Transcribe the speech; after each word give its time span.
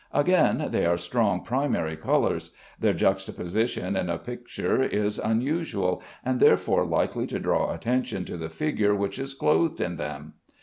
Again, 0.15 0.69
they 0.71 0.83
are 0.87 0.97
strong 0.97 1.43
primary 1.43 1.95
colors; 1.95 2.49
their 2.79 2.91
juxtaposition 2.95 3.95
in 3.95 4.09
a 4.09 4.17
picture 4.17 4.81
is 4.81 5.19
unusual, 5.19 6.01
and 6.25 6.39
therefore 6.39 6.87
likely 6.87 7.27
to 7.27 7.37
draw 7.37 7.71
attention 7.71 8.25
to 8.25 8.35
the 8.35 8.49
figure 8.49 8.95
which 8.95 9.19
is 9.19 9.35
clothed 9.35 9.79
in 9.79 9.97
them. 9.97 10.33